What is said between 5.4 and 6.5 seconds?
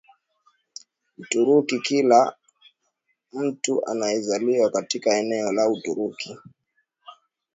la Uturuki